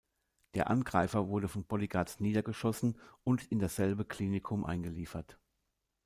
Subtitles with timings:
[0.55, 5.37] Der Angreifer wurde von Bodyguards niedergeschossen und in dasselbe Klinikum eingeliefert.